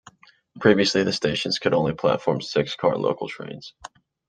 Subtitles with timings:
[0.59, 3.75] Previously the stations could only platform six-car local trains.